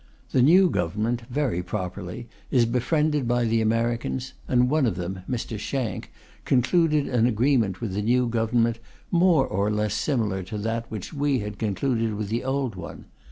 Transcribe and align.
The 0.31 0.41
new 0.41 0.67
Government, 0.67 1.21
very 1.29 1.61
properly, 1.61 2.27
is 2.49 2.65
befriended 2.65 3.27
by 3.27 3.45
the 3.45 3.61
Americans, 3.61 4.33
and 4.47 4.67
one 4.67 4.87
of 4.87 4.95
them, 4.95 5.19
Mr. 5.29 5.59
Shank, 5.59 6.11
concluded 6.43 7.07
an 7.07 7.27
agreement 7.27 7.81
with 7.81 7.93
the 7.93 8.01
new 8.01 8.25
Government 8.27 8.79
more 9.11 9.45
or 9.45 9.69
less 9.69 9.93
similar 9.93 10.41
to 10.41 10.57
that 10.57 10.89
which 10.89 11.13
we 11.13 11.37
had 11.41 11.59
concluded 11.59 12.15
with 12.15 12.29
the 12.29 12.43
old 12.43 12.73
one. 12.73 13.05